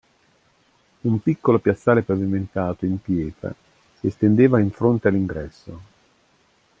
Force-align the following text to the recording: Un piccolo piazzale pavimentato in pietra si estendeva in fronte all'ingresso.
Un 1.01 1.21
piccolo 1.21 1.59
piazzale 1.59 2.01
pavimentato 2.01 2.87
in 2.87 2.99
pietra 2.99 3.53
si 3.99 4.07
estendeva 4.07 4.59
in 4.59 4.71
fronte 4.71 5.07
all'ingresso. 5.09 5.79